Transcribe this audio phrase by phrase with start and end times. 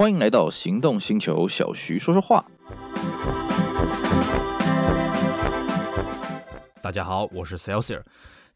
[0.00, 2.42] 欢迎来到行动星球，小徐说说话。
[6.80, 8.02] 大家好，我是 Celsius。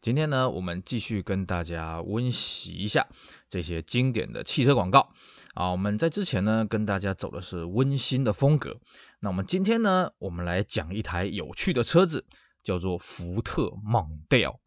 [0.01, 3.05] 今天呢，我们继续跟大家温习一下
[3.47, 5.07] 这些经典的汽车广告
[5.53, 5.69] 啊。
[5.69, 8.77] 我们在之前呢，跟大家走的是温馨的风格。
[9.19, 12.25] 那我们今天呢，我们来讲一台有趣的车子，
[12.63, 14.59] 叫做福特蒙迪欧。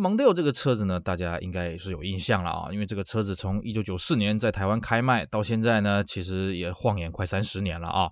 [0.00, 8.10] 蒙迪欧这个车子呢，大家应该也是有印象了啊，因为这个车子从一九九四年在台湾开卖到现在呢，其实也晃眼快三十年了啊。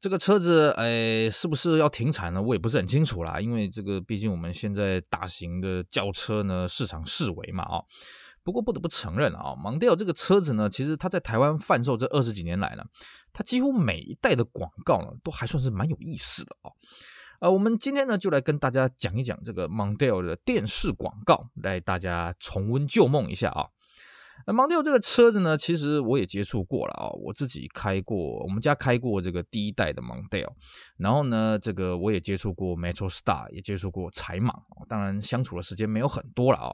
[0.00, 2.42] 这个车子，哎，是不是要停产呢？
[2.42, 7.82] 我也不是很清楚啦，因为这个毕竟我们现在大型的轿车呢，市场式微嘛啊。
[8.42, 12.82] 不过不得不承认啊，蒙迪欧这个车子呢，其实它在台湾贩售这二十几年来呢，
[13.32, 16.72] 它几乎每一代的广告呢，都还算是蛮有意思的啊。
[17.42, 23.66] 呃，我们今天呢，就来跟大家讲一讲这个 model 的电视广告，来大家重温旧梦一下啊。
[24.46, 30.52] 那 model 这个车子呢，其实我也接触过了啊，我自己开过，我们家开过这个第一代的 MONDEL，
[30.98, 36.70] 然后呢，这个我也接触过 Metro Star，也接触过柴芒，当然相处的时间没有很多了啊。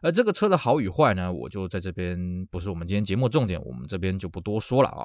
[0.00, 2.18] 而这个车的好与坏呢，我就在这边
[2.50, 5.04] 不是我们今天节目重点，我们这边就不多说了啊。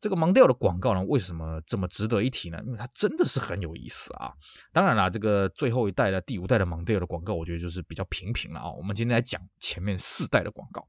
[0.00, 2.60] 这个蒙迪尔的广告呢，为什么这么值得一提呢？
[2.64, 4.32] 因为它真的是很有意思啊！
[4.72, 8.70] 当然了，这个最后一代的第五代的蒙迪尔的广告，我觉得就是比较平平了啊。
[8.70, 10.86] 我们今天来讲前面四代的广告。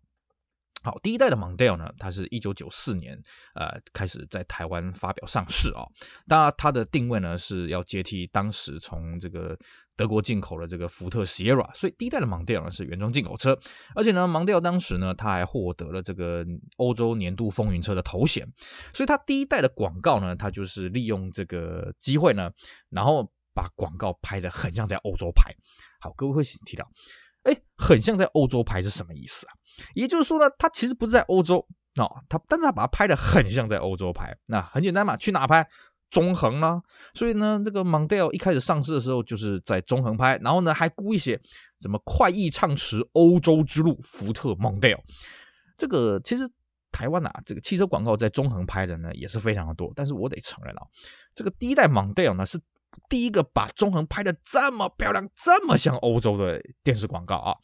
[0.82, 3.22] 好，第一代的蒙迪欧呢，它是一九九四年
[3.54, 5.84] 呃开始在台湾发表上市啊。
[6.28, 9.58] 当然，它的定位呢是要接替当时从这个
[9.98, 13.60] 德国进口的这个福特 Sierra，所以第一代的蒙迪欧呢是原装进口车。
[13.94, 16.46] 而且呢，蒙迪欧当时呢，它还获得了这个
[16.78, 18.48] 欧洲年度风云车的头衔。
[18.94, 22.50] 所以它第一代的广告呢，它就是利用这个机会呢，
[22.90, 25.54] 然后把广告拍得很像在欧洲拍。
[26.00, 26.90] 好，各位会提到，
[27.44, 29.59] 哎，很像在欧洲拍是什么意思啊？
[29.94, 31.58] 也就是说呢，它其实不是在欧洲
[31.96, 34.36] 哦，它但是它把它拍得很像在欧洲拍。
[34.48, 35.68] 那很简单嘛，去哪拍？
[36.10, 36.82] 中横啦。
[37.14, 41.40] 所以呢，这个蒙迪欧一开始上市的时候就是在中横拍，然后呢还故意写
[41.82, 45.04] 什么快意畅驰欧洲之路，福特蒙迪欧。
[45.76, 46.50] 这个其实
[46.92, 49.92] 台湾啊，这个汽车广告在中横拍的呢也是非常的多。
[49.96, 50.82] 但是我得承认啊，
[51.34, 52.60] 这个第一代蒙迪欧呢是。
[53.08, 57.56] 第一个把中恒拍的这么漂亮，这么像欧洲的电视广告啊，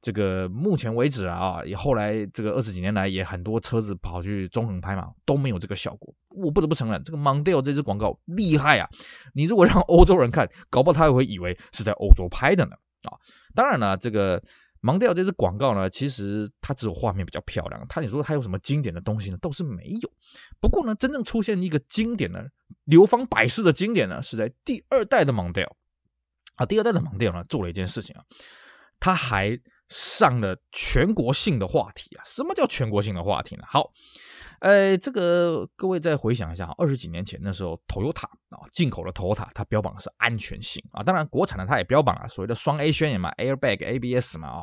[0.00, 6.14] 这个目前为止啊，也后来这个二十几年来也很多车子跑去中恒拍嘛，都没有这个效果。
[6.28, 8.88] 我不得不承认，这个 Mondeo 这支广告厉害啊！
[9.34, 12.72] 你如果让欧洲人看，搞不好他也会以为是在欧洲拍的呢
[13.10, 13.16] 啊！
[13.54, 14.42] 当然了，这个。
[14.84, 19.38] 蒙迪欧这支广告呢，其实它只有画面比较漂亮，它你说它有什么经典的东西呢？
[19.40, 20.12] 倒是没有。
[20.60, 22.50] 不过呢，真正出现一个经典的、
[22.84, 25.76] 流芳百世的经典呢，是在第二代的蒙迪欧
[26.56, 26.66] 啊。
[26.66, 28.24] 第二代的蒙迪欧呢，做了一件事情啊，
[28.98, 29.56] 他还
[29.92, 32.22] 上了全国性的话题啊。
[32.24, 33.64] 什么叫全国性的话题呢？
[33.68, 33.90] 好。
[34.60, 44.62] 呃，这个各位再回想一下，二十几年前那时候，Toyota 啊，进口的 Toyota，它标榜的是安全性啊，当然国产的它也标榜了所谓的双 A 宣言嘛，Airbag、ABS 嘛啊。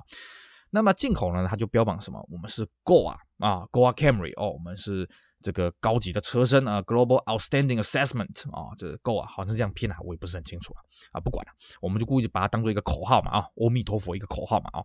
[0.71, 2.25] 那么进口呢，它就标榜什么？
[2.31, 5.09] 我们是 Go 啊啊，Goa Camry 哦，我们是。
[5.41, 10.79] 这个高级的车身啊，Global Outstanding Assessment 啊，这个 Go 啊，好像是这样拼啊，我也不是很清楚啊，
[11.13, 11.51] 啊，不管了，
[11.81, 14.83] 我们就故意把它当做一个口号嘛啊，阿弥陀佛一个口号嘛啊。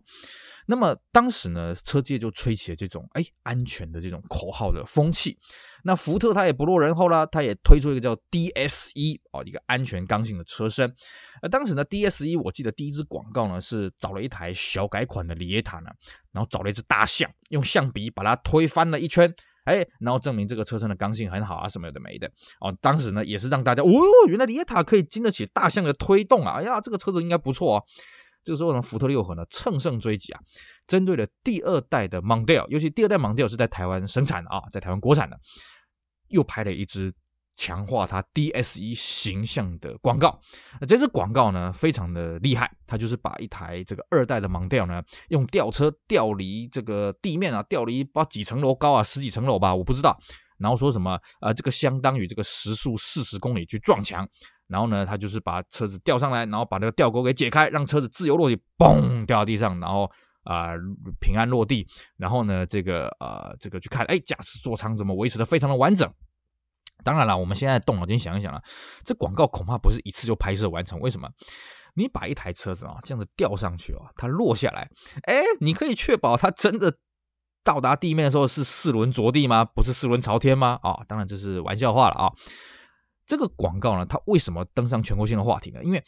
[0.67, 5.37] 那么当时呢，车界就吹起了这种哎安全的这种口号的风气。
[5.83, 10.91] 那福特它也不落人后啦，它也推出一个叫 DSE 啊，一个安全刚性的车身。
[11.41, 15.91] 而当时呢，DSE 我记得第一支广告呢是找了一台小改款的里耶塔呢，
[16.31, 19.31] 然后找了一只大象，用象鼻把它推翻了一圈。
[19.65, 22.75] 哎，然后证明这个车身的刚性很好啊，什么有的没的哦。
[22.81, 23.89] 当时呢，也是让大家哦，
[24.27, 26.59] 原来里耶塔可以经得起大象的推动啊！
[26.59, 27.83] 哎呀，这个车子应该不错啊。
[28.43, 30.39] 这个时候呢，福特六合呢乘胜追击啊，
[30.87, 35.37] 针对了第二代的 model，尤其第二代 model 是在台湾生产的啊，在台湾国产的，
[36.29, 37.13] 又拍了一支。
[37.55, 40.39] 强化它 DSE 形象的广告，
[40.79, 50.17] 那这支广告呢，非常的厉害，它就是把一台这个二代的蒙迪欧呢，用吊车吊离这个地面啊，吊离不知道几层楼高啊，十几层楼吧，我不知道。
[50.57, 54.25] 然后说什么呃，这个相当于这个时速四十公里去撞墙，
[54.67, 60.09] 然后呢，他就是把车子吊上来，然后把那个吊钩给解开，让车子自由落地，嘣掉到地上，然后
[60.43, 60.69] 啊、
[61.19, 61.85] 平安落地，
[62.17, 66.09] 然后呢，这个呃这个去看，哎，驾驶座舱怎么维持的非常的完整。
[67.05, 68.61] 当然了，我们现在动脑筋想一想啊，
[69.05, 70.99] 这广告恐怕不是一次就拍摄完成。
[70.99, 71.29] 为什么？
[71.93, 74.89] 你把一台车子啊这样子吊上去啊，它落下来，
[75.23, 76.97] 哎，你可以确保它真的
[77.63, 79.63] 到达地面的时候是四轮着地吗？
[79.63, 80.79] 不是四轮朝天吗？
[80.81, 82.33] 啊，当然这是玩笑话了啊。
[83.25, 85.81] 这个广告呢，它为什么登上全国性的话题呢？
[85.83, 86.03] 因为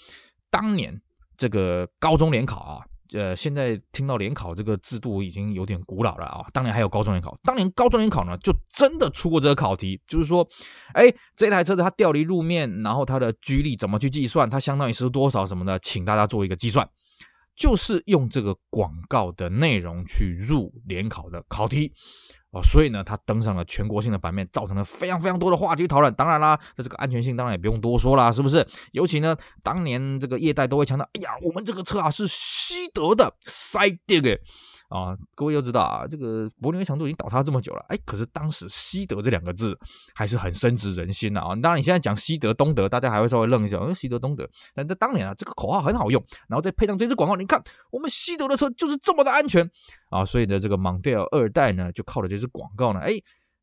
[0.49, 0.99] 当年
[1.37, 2.83] 这个高中联考啊。
[3.13, 6.45] 呃，现在听到联考这个制度已经有点古老了啊。
[6.53, 10.47] 当年还有高中联考，当年高中联考呢，就真的出过这个考题，就是说，
[10.93, 14.49] 哎，这台车子它掉离路面，然后它的距力怎么去计算？
[14.49, 15.77] 它相当于是多少什么的？
[15.79, 16.89] 请大家做一个计算，
[17.57, 21.91] 就是用这个广告的内容去入联考的考题。
[22.51, 26.13] 哦，所以呢，它登上了全国性的版面，造成了非常非常多的话题讨论。
[26.13, 28.65] 当然啦，这这个安全性当然也不用多说啦，是不是？
[28.93, 34.21] 尤其呢，当年这个业代都会强调，哎呀，我们这个车啊是西德的赛迪
[34.87, 39.77] 啊，各位要知道啊，这个柏林围墙都已经倒塌这么久了，哎，可是当时“西德”这两个字
[40.15, 41.49] 还是很深植人心的啊。
[41.57, 44.49] 当然，你现在讲西德、东德，大家还会稍微愣一下，嗯，西德、东德。
[44.73, 47.61] 但在当年啊，这个口号很好用，然后再配上这支广告，你看，
[47.91, 49.69] 我们西德的车就是这么的安全
[50.09, 50.23] 啊。
[50.23, 53.11] 所以呢，这个蒙迪欧二代呢，就靠着这支广告呢，哎，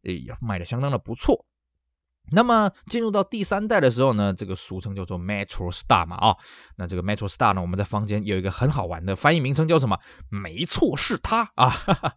[0.03, 1.47] 哎，卖的相当的不错。
[2.33, 6.37] 那么进入到第三代的时候呢，这个俗称叫做 Metro Star 嘛，啊、
[6.77, 9.99] 那这个 Metro Star 呢，我们在坊间有一个很好玩的翻译名称叫什么？
[10.29, 11.69] 没错，是它 啊。
[11.69, 12.15] 哈哈，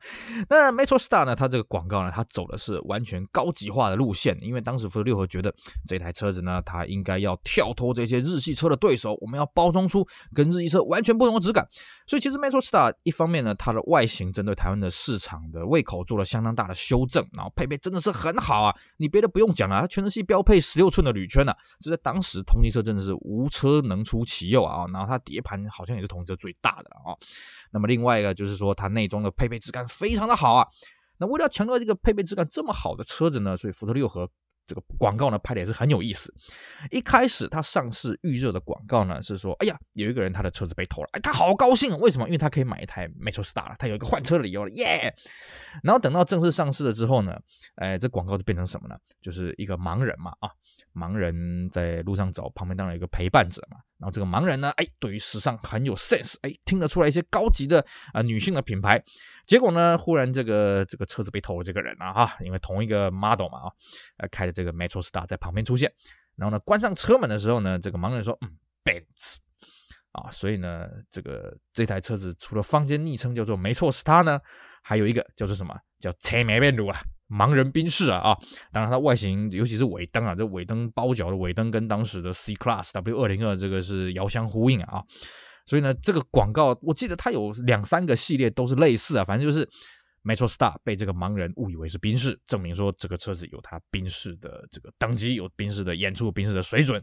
[0.49, 5.53] 那 Metro Star 呢，它这个广告呢，它走的是完全高级化的路线，因为当时福特六和觉得
[5.85, 11.67] 这台车子呢，它应该要跳脱这些日系车的对手，我们要包装出跟日系车完全不同的质感。
[12.05, 20.07] 所以其实 Metro Star 一方面呢，它的外形针对台湾的市场的胃口做了相当大的修正，然后配备真的是很好啊，你别的不用讲了，它全。
[20.07, 24.85] 系标配十六寸的铝圈呢，这在当时同级车真的是无车能出其右啊！
[24.93, 27.13] 然后它碟盘好像也是同级车最大的啊。
[27.71, 30.65] 那么另外一个就是说，它内装的配备质感非常的好啊。
[31.17, 34.29] 那为了强调这个配备质感这么好的车子呢，所以福特六和。
[34.67, 36.31] 这个广告呢，拍的也是很有意思。
[36.91, 41.97] 一开始他上市预热的广告呢是说，哎呀，有一个人他的车子被偷了，哎，他好高兴啊！
[41.97, 42.27] 为什么？
[42.27, 45.15] 因为他可以买一台 Metro Star 了，他有一个换车的理由了，耶！
[45.81, 47.39] 然后等到正式上市了之后呢，
[47.75, 48.97] 哎，这广告就变成什么呢？
[49.21, 50.49] 就是一个盲人嘛，啊，
[50.93, 53.77] 盲人在路上走，旁边当然有一个陪伴者嘛。
[53.99, 59.03] 然后这个盲人呢，哎，对于时尚很有 sense，哎，听得出来一些高级的啊、呃、女性的品牌。
[59.45, 63.71] 结果呢，忽然这个这个车子被偷了，这个人啊哈，因为同一个 model 嘛啊，
[64.17, 65.91] 呃，开着这个 Metro Star 在旁边出现。
[66.35, 69.37] 然后呢，关上车门的时候呢，这个盲人说，嗯，Benz
[70.11, 74.39] 啊，所以呢，这个这台车子除了坊间昵称叫做 Metro Star 呢，
[74.83, 75.75] 还有一个叫做什么？
[75.99, 77.01] 叫车没变路啊。
[77.29, 78.37] 盲人宾士啊啊，
[78.71, 85.03] 当然它外形，尤其是尾灯啊，这尾灯包角的尾灯跟当时的 C Class W 二零二这个是遥相呼应啊，
[85.65, 89.67] 所以呢，这个广告我记得它有两三个系列都是类似啊，反正就是
[90.23, 97.01] Metro Star 被这个盲人误以为是宾士，证明说这个车子有它宾士的这个等级，有宾士的演出，宾士的水准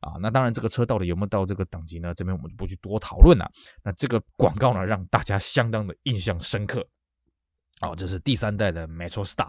[0.00, 0.16] 啊。
[0.20, 2.14] 那当然，这个车到底有没有到这个等级呢？
[2.14, 3.50] 这边我们就不去多讨论了。
[3.82, 6.86] 那这个广告呢，让大家相当的印象深刻。
[7.84, 9.48] 哦，这是第三代的 Metro Star。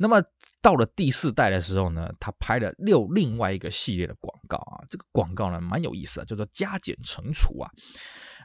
[0.00, 0.22] 那么
[0.62, 4.84] 到了第四代的时候呢，他拍了六另外一个系列的广告啊。
[4.88, 7.70] 这个广告呢蛮有意思的，叫做加减乘除啊。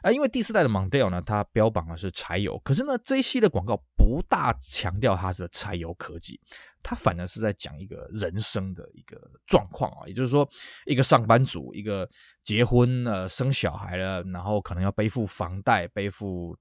[0.02, 6.40] 啊，因为第四代的 Mondeo 呢，它标榜的是柴油，可是呢这一系列广告不大强调它是柴油科技，
[6.82, 9.16] 它反而是在讲一个人生的一个
[9.46, 10.06] 状况啊。
[10.06, 10.48] 也就是说，
[10.86, 12.08] 一个上班族，一个
[12.42, 16.56] 结婚了、生小孩了，然后可能要背负房贷、背负。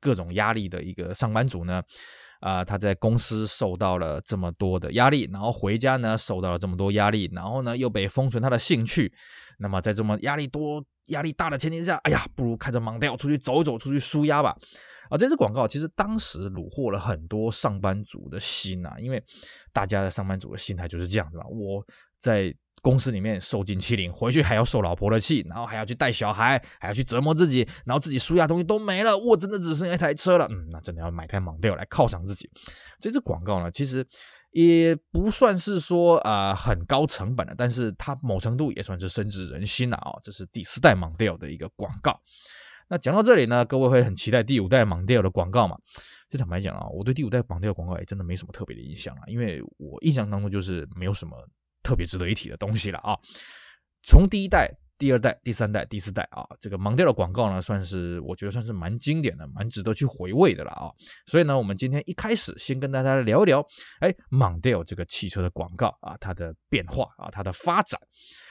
[0.00, 1.82] 各种压力的一个上班族呢，
[2.40, 9.12] 啊、他在公司受到了这么多的压力，然后回家呢受到了这么多压力，然后呢又被封存他的兴趣。
[9.58, 14.56] 那么在这么压力多、压力大的前提下，哎呀，不如开着盲调出去走一走，出去舒压吧。
[15.10, 19.22] 啊，这支广告其实当时虏获了很多上班族的心啊，因为
[19.72, 21.84] 大家的上班族的心态就是这样子嘛，我
[22.18, 22.54] 在。
[22.82, 30.46] 公司里面受尽欺凌，回去还要受老婆的气，然后还要去带小孩，还要去折磨自己，然后自己舒压东西都没了，我真的只剩一台车了。
[30.50, 32.50] 嗯，那真的要买台 Mondeo 来犒赏自己。
[32.98, 34.02] 这支广告呢，其实
[34.52, 40.20] 也不算是说啊、很高成本的，但是它某程度也算是深植人心了啊、哦。
[40.24, 42.18] 这是第四代 Mondeo 的一个广告。
[42.90, 45.78] 那讲到这里呢，各位会很期待第五代 Mondeo 的广告嘛？
[46.28, 51.34] 这坦白讲啊，我对第五代 Mondeo 广告也真的没什么特别的印象啊，因为我印象当中就是没有什么。
[51.82, 53.16] 特别值得一提的东西了啊！
[54.02, 54.70] 从第一代、
[55.00, 60.92] 第二代、第三代、第四代啊，这个 Mondeo 的广告呢，算是我觉得算是蛮经典的，蛮值得去回味的了啊！
[61.24, 63.64] 所以呢，我们今天一开始先跟大家聊一聊，
[64.00, 67.98] 哎，Mondeo 这个汽车的广告啊，它的变化啊，它的发展。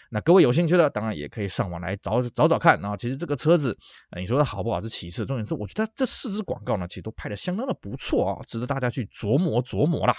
[0.10, 2.98] 那各位有兴趣的，当然也可以上网来找找找看啊。
[2.98, 3.78] 其实这个车子，
[4.18, 10.16] 你说它好不好是其次，重点是我觉得这四支广告呢，其实都拍的相当的不错啊，值得大家去琢磨琢磨啦。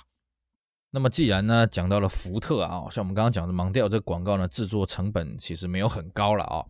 [0.93, 6.65] 那么既然呢讲到了福特啊，像我们刚刚讲的盲调这个广告呢，制作成本其实没有很高了啊。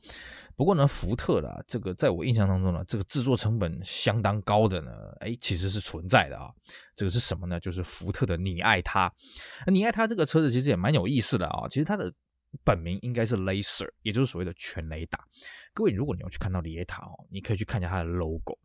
[0.55, 6.51] 不过呢，福特的这个在我印象当中呢，这个制作成本相当高的呢，哎，其实是存在的啊。
[6.95, 7.59] 这个是什么呢？
[7.59, 9.11] 就是福特的你爱它。
[9.69, 11.67] 你爱它这个车子其实也蛮有意思的啊。
[11.67, 12.13] 其实它的
[12.63, 15.19] 本名应该是 Laser，也就是所谓的全雷达。
[15.73, 18.59] 各位，如果你要去看到李叶塔哦，你可以去看一下它的 logo。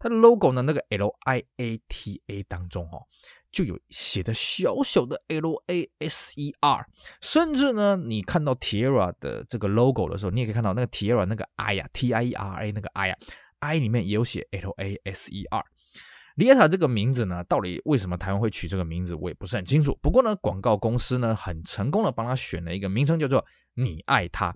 [0.00, 3.02] 它的 logo 呢，那个 L I A T A 当中哦，
[3.50, 6.86] 就有写的小小的 L A S E R。
[7.20, 13.16] 甚至呢，你看到 Tierra 的这个 logo 的时候，你也可以看到那个 Tierra 那个 I 呀，T I E R A 那个 I 呀
[13.60, 15.64] ，I 里面也有写 L A S E R。
[16.38, 19.98] 李叶塔这个名字呢，到底为什么台湾会取这个名字，我也不是很清楚。
[20.00, 24.54] 不过呢，广告公司呢，很成功的帮他选了一个名称，叫做“你爱他”。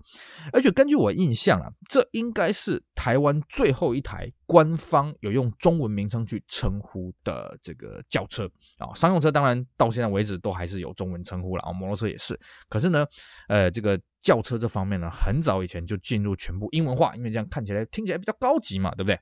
[0.55, 8.49] 而且根据我印象啊，这应该是台湾最后一台官方有用中文名称去称呼的这个轿车
[8.79, 8.95] 啊。
[8.95, 12.39] 商用车当然到现在为止都还是有中文称呼了啊，摩托车也是。
[12.69, 13.05] 可是呢，
[13.49, 19.19] 呃，这个轿车这方面呢，很早以前就进入全部英文化，因为这样看起来听起来比较高级嘛，对不对？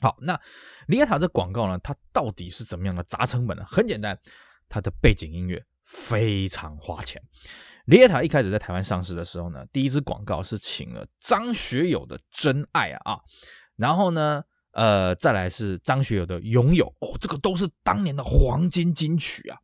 [0.00, 0.40] 好，那
[0.86, 3.64] 李亚塔这广告呢，它到底是怎么样的砸成本呢？
[3.66, 4.18] 很简单，
[4.68, 7.22] 它的背景音乐非常花钱。
[7.84, 13.20] 李亚塔一开始在台湾上市的时候呢，第一支广告是请了张学友的《真爱》啊，
[13.76, 14.44] 然后呢。
[14.72, 19.58] 呃，再来是张学友的《拥有》哦，这个都是当年的黄金金曲啊！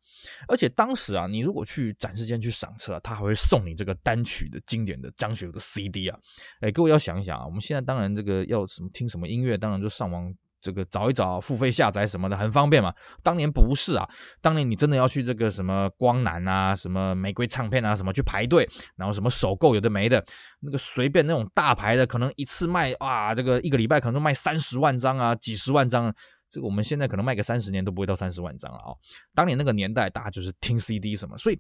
[0.47, 6.19] 而且当时啊，你如果去展示间去赏车啊，他还会送你这个单曲的经典的张学友的 CD 啊！
[6.61, 10.33] 哎，各位要想一想啊，我们现在当然这个要什么听什么音乐，当然就上网。
[10.61, 12.93] 这个找一找，付费下载什么的很方便嘛。
[13.23, 14.09] 当年不是啊，
[14.41, 20.25] 当年你真的要去这个什么光南啊、什么玫瑰唱片啊、什么去排队，然后什么首购有的没的，
[20.61, 26.13] 那个随便那种大牌的，可能一次卖啊，这个一个礼拜可能都卖三十万张啊、几十万张。
[26.51, 28.91] 这个我们现在可能卖个三十年都不会到三十万张了啊。
[29.35, 31.59] 当年那个年代，大家就是听 CD 什么，所以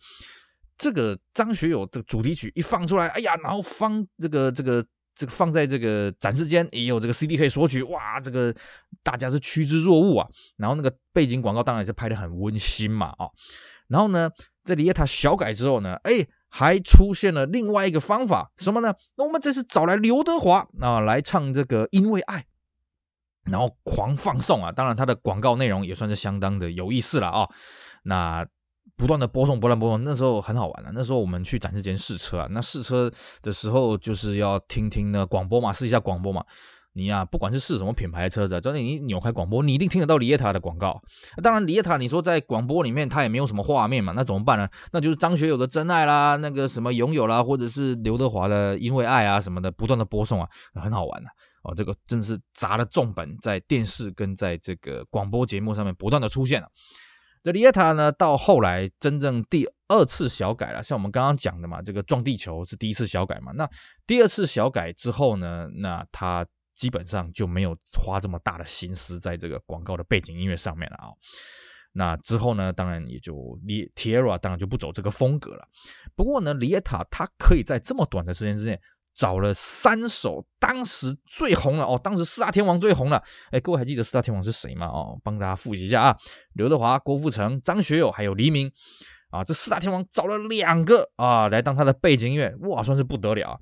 [0.76, 4.84] 这个张学友这个主题曲一放出来，哎呀，然后方这个这个。
[5.18, 8.54] 这个放在这个展示间也有这个 CD 可以索取，哇，这个
[9.02, 10.28] 大家是趋之若鹜啊。
[10.56, 13.26] 然后那个背景广告当然也是拍的很温馨嘛，啊。
[13.88, 14.30] 然后呢，
[14.62, 18.94] 在李叶塔小改之后呢，哎，还出现了另外一个方法，什么呢？
[19.16, 22.38] 那我们这次找来刘德华啊来唱这个《因为爱》，
[23.50, 24.70] 然后狂放送啊。
[24.70, 27.48] 当然，他的广告内容也算是相当的有意思了啊。
[28.04, 28.46] 那。
[28.98, 30.90] 不断的播送，不断播送，那时候很好玩了。
[30.92, 36.44] 那时候我们去展示间试车啊，那试车的时候就是要听听那广播嘛，试一下广播嘛。
[36.94, 41.00] 你呀、不管是试什么品牌的车子，只要你扭开广播，你一定听得到李叶塔的广告。
[41.40, 44.68] 当然，李叶塔你说在广播里面它也没有什么画面嘛，那怎么办呢？
[44.90, 51.28] 那就是张学友的真爱啦，那个什么拥有啦，或者是刘德华的因为爱啊什么的，不断的播送啊，很好玩的
[51.62, 51.72] 哦。
[51.72, 56.66] 这个真的是砸了重本，在电视跟在这个广播节目上面不断的出现了。
[57.42, 63.68] 这李叶塔呢，到后来真正第二次小改了，像我们刚刚讲的嘛，这个撞地球是第一次小改嘛，那
[64.06, 71.08] 第二次小改之后呢，那他基本上就没有花这么大的心思在这个广告的背景音乐上面了啊。
[71.92, 73.34] 那之后呢，当然也就
[73.94, 75.66] Tierra 当然就不走这个风格了。
[76.14, 78.78] 不过呢，李叶塔他可以在这么短的时间之内。
[79.18, 83.20] 找了三首当时最红了哦，当时四大天王最红了。
[83.50, 84.86] 哎，各位还记得四大天王是谁吗？
[84.86, 86.16] 哦，帮大家复习一下啊，
[86.54, 88.70] 刘德华、郭富城、张学友还有黎明
[89.30, 93.60] 啊，这四大天王找了两个啊来当他的背景音乐，哇，算是不得了。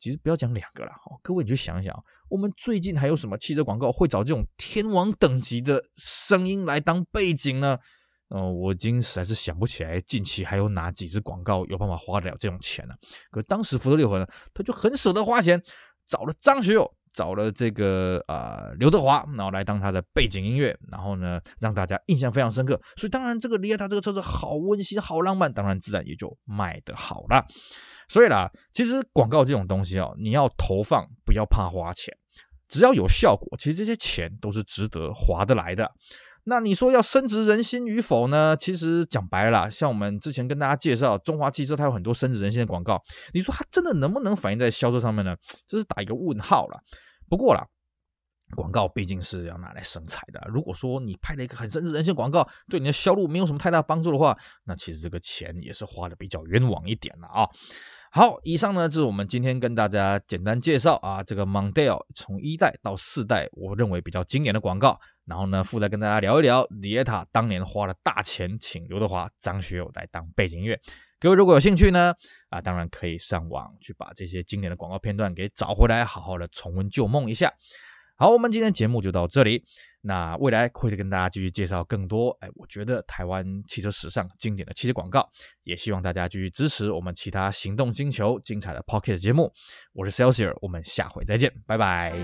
[0.00, 1.94] 其实不要讲两个了，哦，各位你就想一想，
[2.28, 7.78] 我们最近还有什么汽车广告会找这种天王等级的声音来当背景呢？
[8.28, 12.94] 哦，我已经实在是想不起来近期还有哪几支广告有办法花得了这种钱了。
[13.30, 15.62] 可当时福特六合呢，他就很舍得花钱，
[16.04, 22.80] 找了张学友，找了这个啊、刘德华，然后来当他的背景音乐，然后呢让大家印象非常深刻。
[22.96, 27.46] 所以当然这个李叶塔这个车子好温馨、好浪漫，当然自然也就卖得好了。
[28.08, 32.12] 所以啦，其实广告这种东西哦，你要投放不要怕花钱，
[32.66, 35.88] 只要有效果，其实这些钱都是值得划得来的。
[36.48, 38.56] 那你说要深植人心与否呢？
[38.56, 43.02] 其实讲白了，像我们之前跟大家介绍中华汽车，它有很多深植人心的广告。
[43.34, 45.34] 你说它真的能不能反映在销售上面呢？
[45.66, 46.78] 这是打一个问号了。
[47.28, 47.66] 不过啦，
[48.54, 50.40] 广告毕竟是要拿来生财的。
[50.46, 57.48] 如果说你拍了一个很深植人心广告，对你的销路没有什么太大帮助的话，那其实这个钱也是花的比较冤枉一点了啊。
[58.16, 64.98] 好，以上呢就是我们今天跟大家简单介绍啊，这个 Mondeo 从一代到四代，我认为比较经典的广告。
[65.26, 70.80] 然后呢，附带跟大家聊一聊李叶塔当年花了大钱请刘德华、张学友来当背景音乐。
[71.20, 72.14] 各位如果有兴趣呢，
[72.48, 77.52] 啊，当然可以上网去把这些经典的广告片段给找回来，好好的重温旧梦一下。
[78.16, 79.62] 好，我们今天节目就到这里。
[80.06, 85.28] 那未来会跟大家继续介绍更多，哎，我觉得台湾汽车史上经典的汽车广告。
[85.64, 89.52] 也希望大家继续支持我们其他行动星球精彩的 Pocket 节目。
[89.92, 92.14] 我是 Celsius，我们下回再见，拜拜。